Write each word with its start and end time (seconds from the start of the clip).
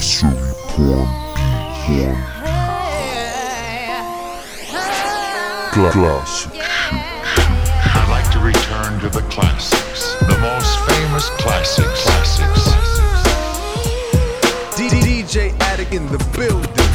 Sensory 0.00 0.52
Porn 0.68 1.06
Beat. 1.86 2.16
Porn 5.72 5.92
Classic 5.92 6.52
I'd 6.58 8.08
like 8.10 8.30
to 8.32 8.38
return 8.38 9.00
to 9.00 9.08
the 9.08 9.22
classics, 9.30 10.14
the 10.20 10.38
most 10.38 10.78
famous 10.90 11.28
classics. 11.38 12.02
classics. 12.02 12.76
DJ 14.76 15.52
Attic 15.60 15.92
in 15.92 16.06
the 16.06 16.18
building. 16.36 16.85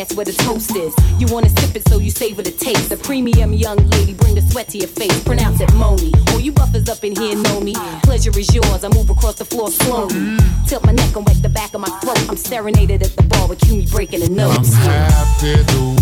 That's 0.00 0.14
where 0.14 0.24
the 0.24 0.32
toast 0.32 0.74
is. 0.74 0.94
You 1.18 1.26
wanna 1.26 1.50
sip 1.50 1.76
it 1.76 1.86
so 1.86 1.98
you 1.98 2.10
savor 2.10 2.40
the 2.40 2.50
taste. 2.50 2.90
A 2.90 2.96
premium 2.96 3.52
young 3.52 3.76
lady, 3.90 4.14
bring 4.14 4.34
the 4.34 4.40
sweat 4.40 4.68
to 4.68 4.78
your 4.78 4.88
face. 4.88 5.22
Pronounce 5.24 5.60
it 5.60 5.70
Moni. 5.74 6.10
All 6.28 6.40
you 6.40 6.52
buffers 6.52 6.88
up 6.88 7.04
in 7.04 7.14
here 7.14 7.36
know 7.36 7.60
me. 7.60 7.74
Pleasure 8.02 8.30
is 8.38 8.48
yours. 8.54 8.82
I 8.82 8.88
move 8.88 9.10
across 9.10 9.34
the 9.34 9.44
floor 9.44 9.70
slowly. 9.70 10.38
Tilt 10.66 10.86
my 10.86 10.92
neck 10.92 11.14
and 11.16 11.26
wet 11.26 11.42
the 11.42 11.50
back 11.50 11.74
of 11.74 11.82
my 11.82 11.90
throat. 12.00 12.30
I'm 12.30 12.38
serenaded 12.38 13.02
at 13.02 13.14
the 13.14 13.24
bar 13.24 13.46
with 13.46 13.62
you, 13.68 13.76
me 13.76 13.86
breaking 13.90 14.20
the 14.20 14.30
note. 14.30 14.56
I'm 14.56 14.64
happy 14.64 15.62
to 15.62 15.99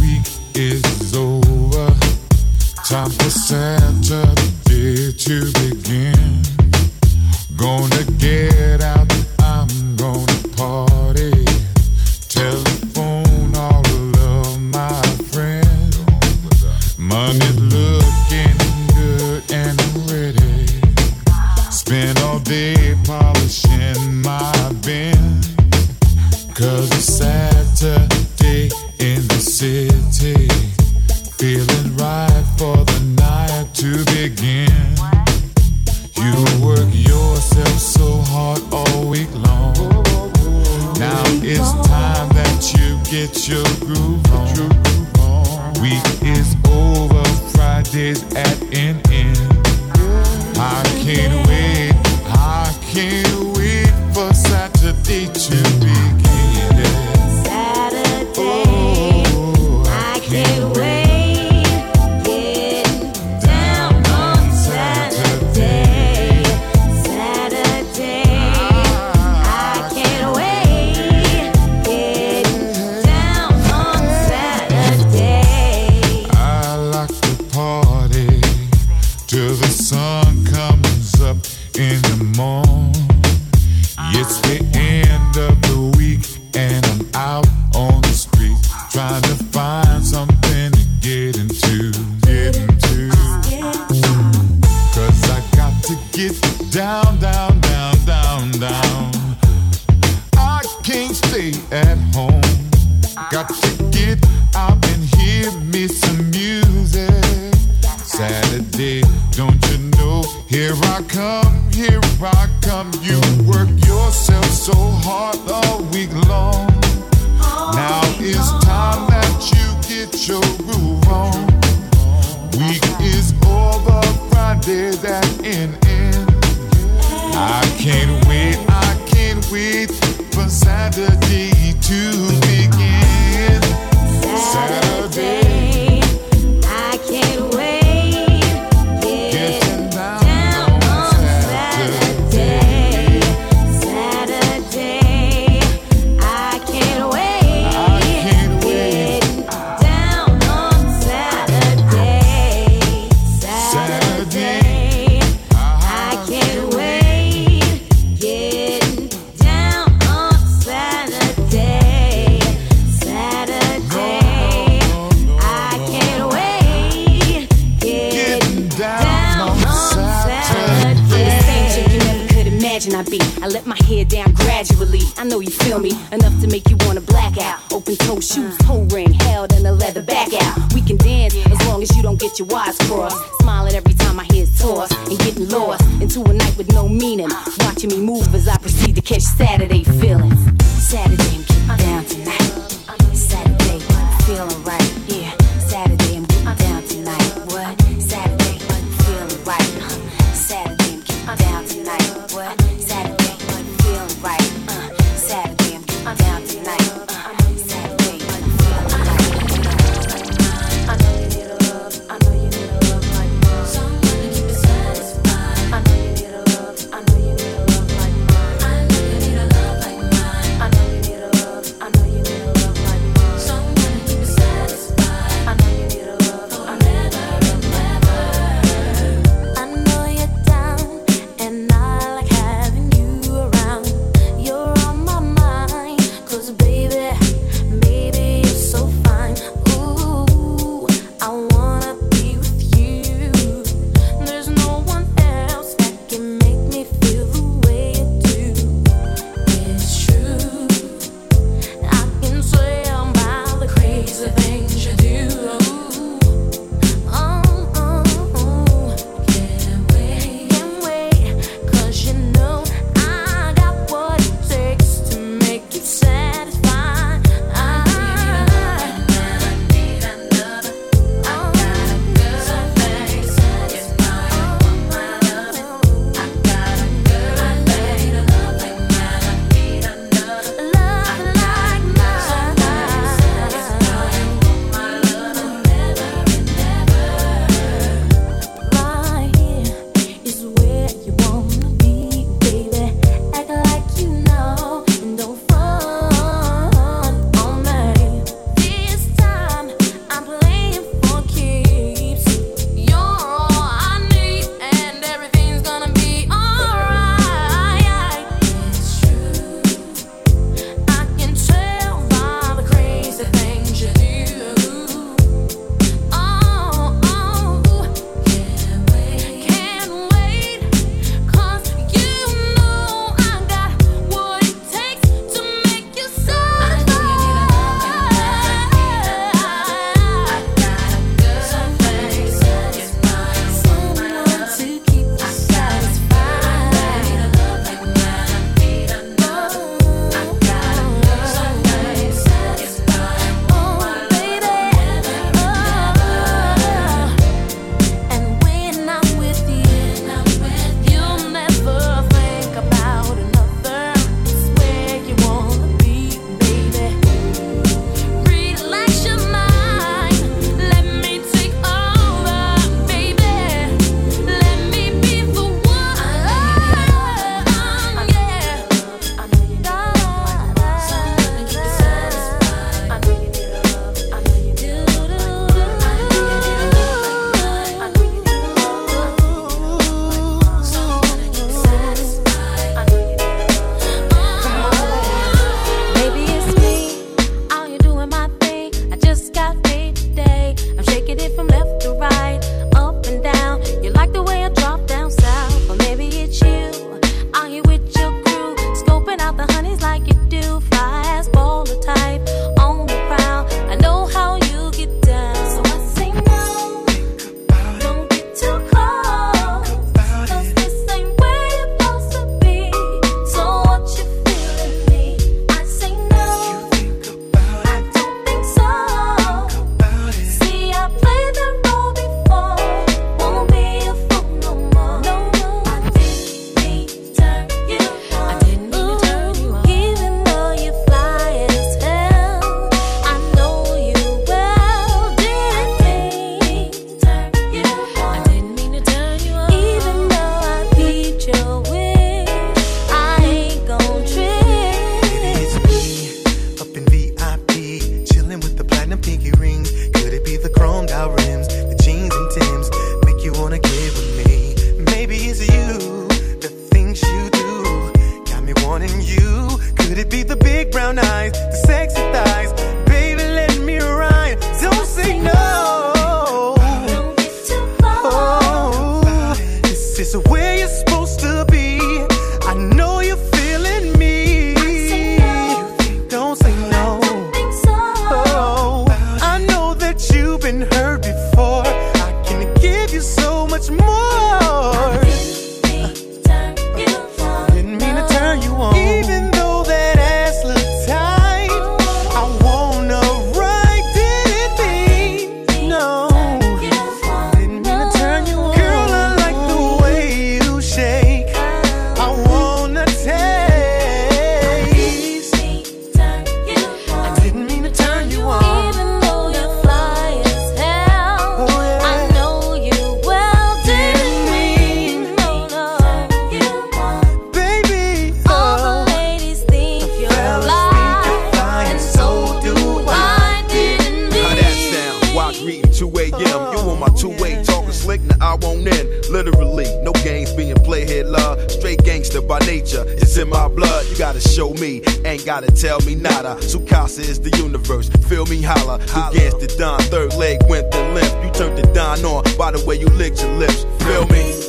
Here's 539.28 539.46
the 539.46 539.58
Don, 539.58 539.78
third 539.80 540.14
leg 540.14 540.38
went 540.48 540.70
the 540.70 540.82
limp. 540.94 541.24
You 541.24 541.30
turned 541.32 541.58
the 541.58 541.70
Don 541.74 542.02
on 542.04 542.24
by 542.38 542.50
the 542.50 542.64
way 542.64 542.76
you 542.76 542.86
licked 542.86 543.20
your 543.20 543.32
lips. 543.32 543.64
Feel 543.84 544.06
me? 544.06 544.47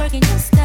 working 0.00 0.22
just. 0.22 0.59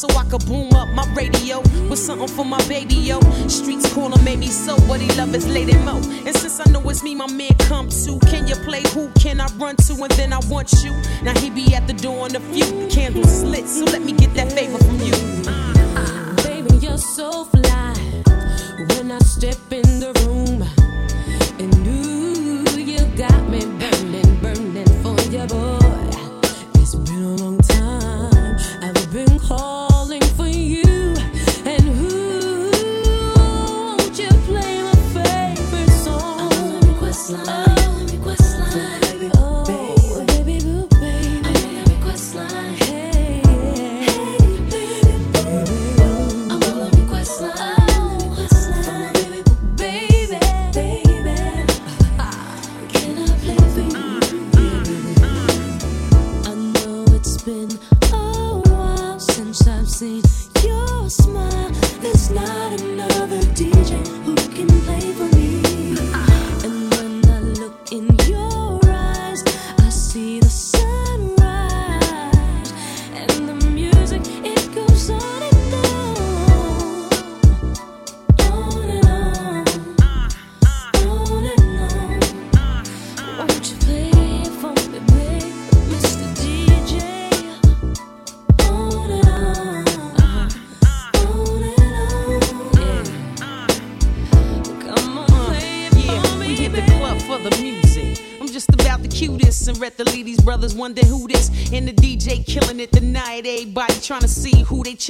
So 0.00 0.08
I 0.16 0.24
could 0.24 0.46
boom 0.46 0.72
up 0.72 0.88
my 0.88 1.04
radio 1.12 1.60
with 1.90 1.98
something 1.98 2.26
for 2.26 2.44
my 2.44 2.56
baby, 2.68 2.94
yo. 2.94 3.20
Streets 3.48 3.92
calling 3.92 4.24
made 4.24 4.38
me 4.38 4.46
so, 4.46 4.74
but 4.88 4.98
he 4.98 5.08
love 5.12 5.34
his 5.34 5.46
lady 5.46 5.74
mo. 5.84 5.96
And 6.24 6.34
since 6.34 6.58
I 6.58 6.70
know 6.70 6.80
it's 6.88 7.02
me, 7.02 7.14
my 7.14 7.30
man 7.30 7.52
come 7.58 7.90
to, 7.90 8.18
can 8.30 8.48
you 8.48 8.56
play 8.64 8.82
who 8.94 9.10
can 9.20 9.42
I 9.42 9.48
run 9.58 9.76
to? 9.76 9.92
And 10.02 10.10
then 10.12 10.32
I 10.32 10.38
want 10.48 10.72
you. 10.82 10.92
Now 11.22 11.38
he 11.38 11.50
be 11.50 11.74
at 11.74 11.86
the 11.86 11.92
door 11.92 12.24
on 12.24 12.32
the 12.32 12.40
few, 12.40 12.88
candles 12.88 13.42
lit, 13.42 13.68
so 13.68 13.84
let 13.84 14.00
me 14.00 14.12
get 14.12 14.32
that 14.34 14.50
favor 14.52 14.78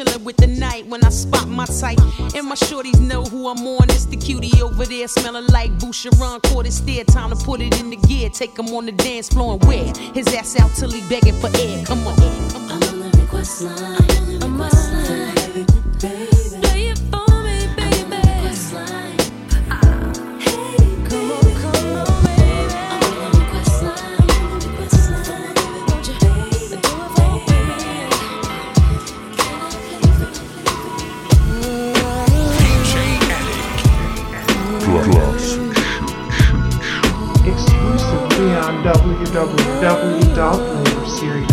see 0.05 0.13
who 0.13 0.19
they 0.19 0.21
chilling 0.21 0.25
with 0.25 0.37
tonight. 0.37 0.87
When 0.87 1.05
I 1.05 1.11
spot 1.11 1.49
my 1.49 1.67
type, 1.67 1.99
and 2.35 2.47
my 2.47 2.55
shorties 2.55 3.01
know 3.01 3.25
who 3.25 3.49
I'm 3.49 3.67
on. 3.67 3.85
It's 3.91 4.07
the 4.07 4.17
cutie 4.17 4.63
over 4.63 4.85
there 4.85 5.09
smelling 5.09 5.47
like 5.49 5.71
Boucheron. 5.79 6.43
Caught 6.43 6.67
it 6.67 6.73
steer, 6.73 7.05
time 7.05 7.31
to 7.31 7.37
put 7.37 7.61
it 7.61 7.81
in 7.81 7.91
the 7.91 7.97
gear. 7.97 8.31
Take 8.31 8.59
him 8.59 8.69
on 8.75 8.87
the 8.87 8.93
dance 8.93 9.29
floor 9.29 9.55
and 9.55 9.65
wear 9.65 9.93
his 10.15 10.27
ass 10.35 10.59
out 10.59 10.71
till 10.75 10.91
he 10.91 11.01
begging 11.09 11.39
for 11.41 11.51
air. 11.57 11.85
Come 11.85 12.07
on, 12.07 12.17
come 12.17 12.71
on. 12.71 12.83
I'm 12.83 13.03
on 13.03 13.11
the 13.11 13.19
request 13.19 13.63
line. 13.63 14.43
I'm 14.43 14.61
on 14.61 14.71
the 14.71 15.67
line. 16.03 16.40
You're 39.83 39.89
the 39.89 41.41
kind 41.41 41.50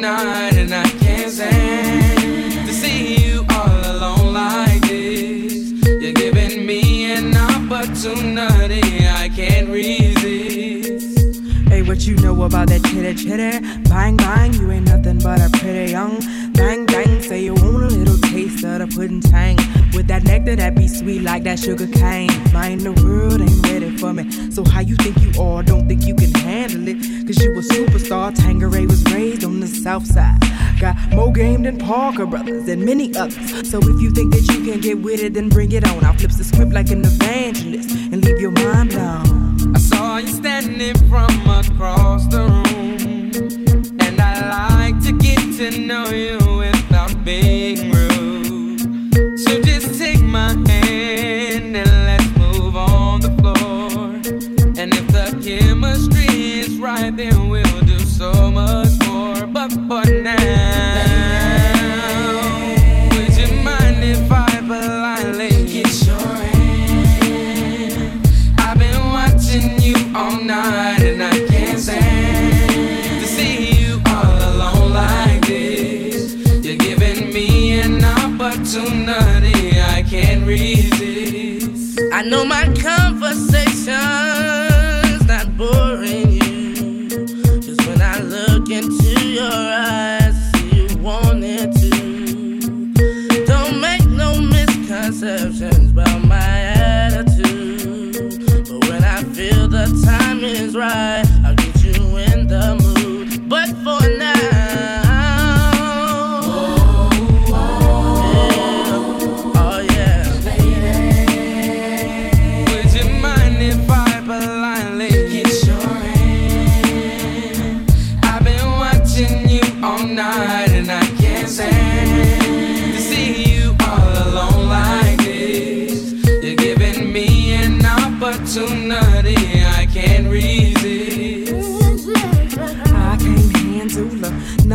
night 0.00 0.56
and 0.56 0.72
I 0.72 0.99
What 12.00 12.06
you 12.06 12.16
know 12.16 12.42
about 12.44 12.68
that 12.68 12.82
chitter 12.84 13.12
chitter? 13.12 13.60
Bang 13.90 14.16
bang, 14.16 14.54
you 14.54 14.70
ain't 14.70 14.86
nothing 14.86 15.18
but 15.18 15.38
a 15.38 15.50
pretty 15.50 15.92
young. 15.92 16.18
Bang 16.54 16.86
bang, 16.86 17.20
say 17.20 17.44
you 17.44 17.52
want 17.52 17.92
a 17.92 17.94
little 17.94 18.16
taste 18.30 18.64
of 18.64 18.78
the 18.78 18.86
pudding 18.86 19.20
tang. 19.20 19.58
With 19.92 20.06
that 20.06 20.24
nectar 20.24 20.56
that 20.56 20.74
be 20.74 20.88
sweet 20.88 21.20
like 21.20 21.42
that 21.42 21.58
sugar 21.58 21.86
cane. 21.86 22.30
Mind 22.54 22.80
the 22.80 22.92
world 23.04 23.42
ain't 23.42 23.66
ready 23.66 23.94
for 23.98 24.14
me. 24.14 24.50
So 24.50 24.64
how 24.64 24.80
you 24.80 24.96
think 24.96 25.20
you 25.20 25.42
are? 25.42 25.62
Don't 25.62 25.88
think 25.88 26.06
you 26.06 26.14
can 26.14 26.32
handle 26.32 26.88
it. 26.88 27.26
Cause 27.26 27.36
you 27.44 27.52
a 27.52 27.60
superstar. 27.60 28.34
Tanqueray 28.34 28.86
was 28.86 29.04
raised 29.12 29.44
on 29.44 29.60
the 29.60 29.68
south 29.68 30.06
side. 30.06 30.40
Got 30.80 30.96
more 31.10 31.30
game 31.30 31.64
than 31.64 31.76
Parker 31.76 32.24
Brothers 32.24 32.66
and 32.66 32.82
many 32.82 33.14
others. 33.14 33.70
So 33.70 33.76
if 33.76 34.00
you 34.00 34.10
think 34.10 34.32
that 34.32 34.48
you 34.48 34.64
can 34.64 34.80
get 34.80 35.02
with 35.02 35.22
it, 35.22 35.34
then 35.34 35.50
bring 35.50 35.70
it 35.72 35.86
on. 35.86 36.02
I'll 36.02 36.14
flip 36.14 36.30
the 36.30 36.44
script 36.44 36.72
like 36.72 36.88
an 36.88 37.04
evangelist 37.04 37.90
and 37.90 38.24
leave 38.24 38.40
your 38.40 38.52
mind 38.52 38.88
blown 38.88 39.49
know 45.90 46.08
you. 46.10 46.39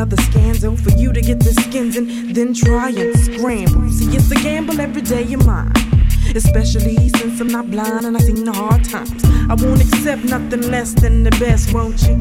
another 0.05 0.21
scandal 0.21 0.77
for 0.77 0.91
you 0.91 1.11
to 1.11 1.19
get 1.19 1.39
the 1.39 1.51
skins 1.53 1.95
and 1.95 2.35
then 2.35 2.53
try 2.53 2.89
and 2.89 3.17
scramble. 3.17 3.89
See, 3.89 4.15
it's 4.15 4.29
a 4.29 4.35
gamble 4.35 4.79
every 4.79 5.01
day 5.01 5.33
of 5.33 5.45
mine. 5.45 5.71
Especially 6.35 7.09
since 7.09 7.39
I'm 7.41 7.47
not 7.47 7.71
blind 7.71 8.05
and 8.05 8.15
I've 8.15 8.23
seen 8.23 8.43
the 8.43 8.53
hard 8.53 8.83
times. 8.85 9.23
I 9.49 9.55
won't 9.55 9.81
accept 9.81 10.23
nothing 10.25 10.69
less 10.69 10.93
than 10.93 11.23
the 11.23 11.31
best, 11.31 11.73
won't 11.73 11.99
you? 12.03 12.15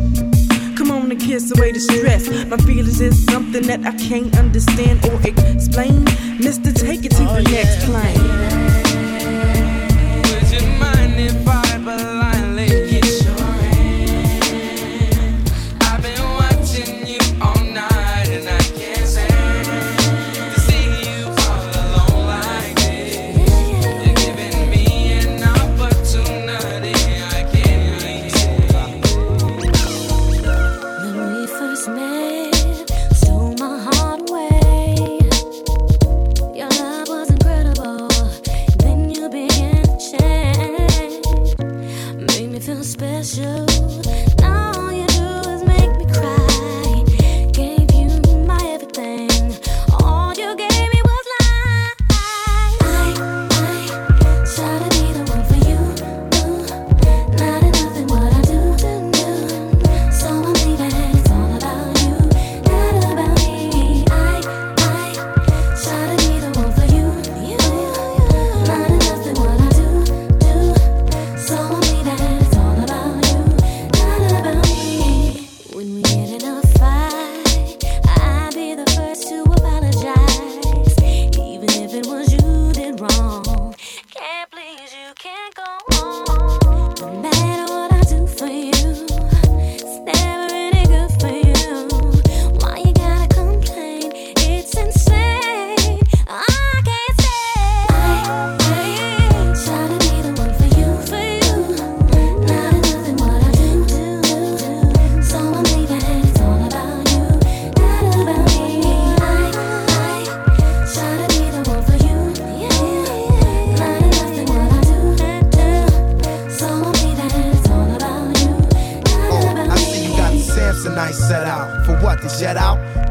Come 0.77 0.91
on 0.91 1.11
and 1.11 1.21
kiss 1.21 1.53
away 1.57 1.73
the 1.73 1.81
stress. 1.81 2.27
My 2.47 2.57
feelings 2.59 3.01
is 3.03 3.23
something 3.27 3.67
that 3.67 3.85
I 3.85 3.93
can't 3.97 4.35
understand 4.39 5.05
or 5.05 5.21
explain. 5.23 6.05
Mister, 6.39 6.73
take 6.73 7.05
it 7.05 7.11
to 7.13 7.29
oh, 7.29 7.43
the 7.43 7.51
yeah. 7.51 7.63
next 7.65 7.85
plane. 7.85 8.54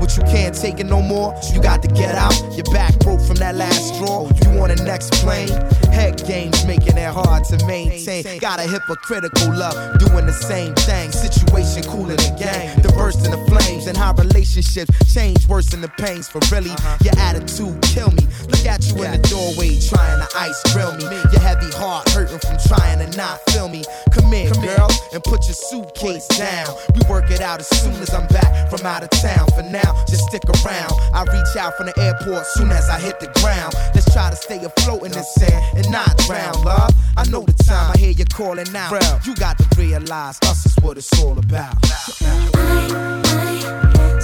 but 0.04 0.18
you 0.18 0.24
can't 0.24 0.54
take 0.54 0.82
it 0.82 0.86
no 0.86 1.02
more. 1.02 1.34
You 1.54 1.62
got 1.62 1.82
to 1.82 1.88
get 1.88 2.14
out. 2.16 2.36
Your 2.56 2.66
back 2.74 2.98
broke 3.00 3.22
from 3.22 3.38
that 3.38 3.56
last 3.56 3.96
straw. 3.96 4.28
You 4.44 4.60
on 4.60 4.68
the 4.68 4.84
next 4.84 5.14
plane. 5.14 5.48
Head 5.94 6.26
games 6.26 6.66
making 6.66 6.98
it 6.98 7.14
hard 7.14 7.44
to 7.46 7.66
maintain. 7.68 8.40
Got 8.40 8.60
a 8.60 8.64
hypocritical 8.64 9.54
love, 9.54 10.00
doing 10.00 10.26
the 10.26 10.34
same 10.34 10.74
thing. 10.74 11.12
Situation 11.12 11.84
cool 11.84 12.10
in 12.10 12.18
the 12.18 12.34
gang, 12.34 12.82
the 12.82 12.90
burst 12.98 13.24
in 13.26 13.32
the 13.32 13.38
flames, 13.46 13.86
and 13.86 13.96
how 13.96 14.14
relationships 14.14 14.90
change 15.14 15.48
worse 15.48 15.68
than 15.68 15.82
the 15.82 15.94
pains. 16.02 16.28
For 16.28 16.40
really, 16.52 16.72
uh-huh. 16.72 16.98
your 17.06 17.14
attitude 17.20 17.80
kill 17.84 18.10
me. 18.10 18.26
Look 18.50 18.66
at 18.66 18.82
you 18.90 19.04
in 19.06 19.12
the 19.14 19.22
doorway 19.30 19.78
trying 19.78 20.18
to 20.18 20.28
ice 20.36 20.58
grill 20.74 20.98
me. 20.98 21.06
Your 21.30 21.42
heavy 21.42 21.70
heart 21.78 22.10
hurting 22.10 22.40
from 22.40 22.58
trying 22.66 22.98
to 22.98 23.08
not 23.16 23.38
feel 23.52 23.70
me. 23.70 23.86
Come 24.12 24.34
in, 24.34 24.50
girl, 24.66 24.90
and 25.14 25.24
put 25.24 25.46
your 25.46 25.54
suitcase 25.54 26.28
down. 26.34 26.74
We 26.98 27.06
work 27.08 27.30
it 27.30 27.42
out 27.42 27.60
as 27.60 27.70
soon 27.70 27.94
as 28.02 28.10
I'm 28.14 28.26
back 28.34 28.70
from 28.70 28.86
out 28.86 29.04
of 29.04 29.12
town. 29.22 29.46
For 29.54 29.62
now, 29.70 29.94
just 30.10 30.26
stick 30.26 30.42
around. 30.66 30.94
I 31.14 31.22
reach 31.30 31.54
out 31.54 31.78
from 31.78 31.86
the 31.86 31.96
airport 32.02 32.48
soon 32.58 32.72
as 32.72 32.90
I 32.90 33.00
hit 33.00 33.20
the 33.20 33.30
ground. 33.40 33.78
Let's 33.94 34.12
try 34.12 34.32
to 34.32 34.36
stay 34.36 34.58
afloat 34.58 35.06
in 35.06 35.12
the 35.12 35.22
sand 35.22 35.83
and 35.84 35.92
not 35.92 36.18
drown, 36.20 36.54
love. 36.64 36.92
I 37.18 37.28
know 37.30 37.42
the 37.42 37.64
time 37.64 37.92
I 37.94 37.98
hear 37.98 38.12
you 38.12 38.26
calling 38.26 38.76
out. 38.76 38.90
Bro, 38.90 39.00
you 39.26 39.36
got 39.36 39.58
to 39.58 39.68
realize 39.80 40.40
us 40.44 40.66
is 40.66 40.76
what 40.82 40.98
it's 40.98 41.22
all 41.22 41.38
about. 41.38 41.76
I, 41.84 42.50
I, 42.56 43.14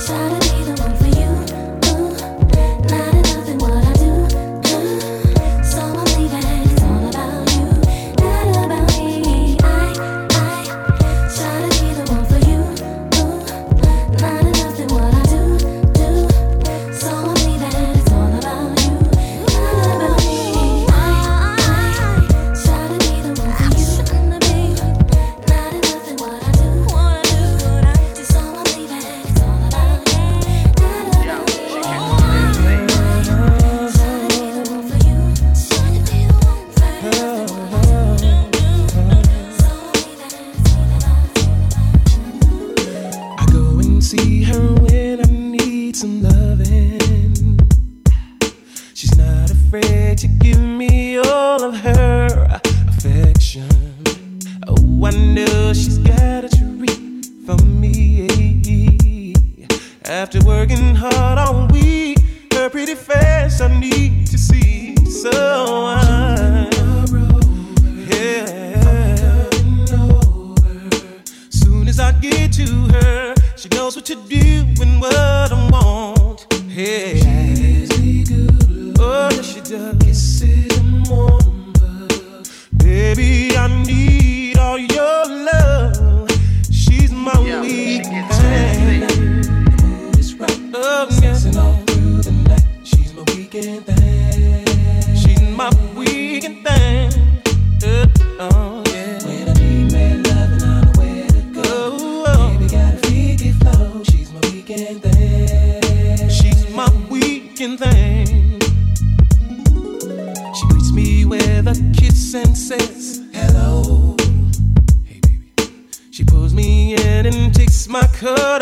Try 0.05 0.29
to 0.29 0.39
be 0.39 0.63
the 0.63 0.81
one 0.81 0.95
for 0.95 1.07
you. 1.07 1.28
I 83.59 83.67
need 83.83 84.18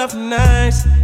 off 0.07 0.96